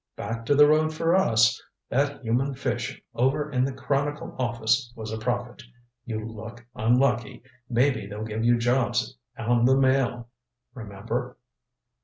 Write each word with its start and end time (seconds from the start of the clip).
Back 0.15 0.47
to 0.47 0.55
the 0.55 0.67
road 0.67 0.91
for 0.95 1.15
us. 1.15 1.61
That 1.89 2.23
human 2.23 2.55
fish 2.55 2.99
over 3.13 3.51
in 3.51 3.63
the 3.63 3.71
Chronicle 3.71 4.35
office 4.39 4.91
was 4.95 5.11
a 5.11 5.19
prophet 5.19 5.61
'You 6.05 6.25
look 6.27 6.65
unlucky 6.73 7.43
maybe 7.69 8.07
they'll 8.07 8.23
give 8.23 8.43
you 8.43 8.57
jobs 8.57 9.15
on 9.37 9.63
the 9.65 9.77
Mail.' 9.77 10.27
Remember." 10.73 11.37